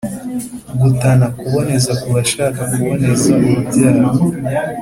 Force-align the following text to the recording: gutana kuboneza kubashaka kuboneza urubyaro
gutana 0.79 1.25
kuboneza 1.39 1.91
kubashaka 2.01 2.61
kuboneza 2.71 3.29
urubyaro 3.47 4.09